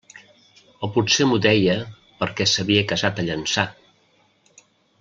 O 0.85 0.87
potser 0.95 1.27
m'ho 1.31 1.37
deia 1.47 1.75
perquè 2.23 2.47
s'havia 2.53 2.85
casat 2.93 3.21
a 3.21 3.27
Llançà. 3.29 3.67